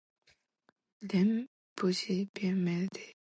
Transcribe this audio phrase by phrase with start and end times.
[0.99, 3.13] 人無恥便無敵